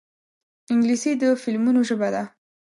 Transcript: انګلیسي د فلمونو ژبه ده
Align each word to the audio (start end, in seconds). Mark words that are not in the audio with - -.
انګلیسي 0.73 1.11
د 1.21 1.23
فلمونو 1.41 1.81
ژبه 1.89 2.09
ده 2.13 2.23